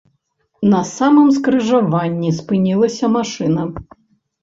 На 0.73 0.79
самым 0.93 1.27
скрыжаванні 1.37 2.35
спынілася 2.41 3.15
машына. 3.21 3.73